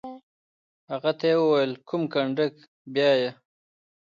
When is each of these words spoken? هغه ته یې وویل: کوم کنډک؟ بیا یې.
هغه 0.91 1.11
ته 1.19 1.25
یې 1.31 1.37
وویل: 1.39 1.71
کوم 1.87 2.03
کنډک؟ 2.13 2.53
بیا 2.93 3.11
یې. 3.21 3.31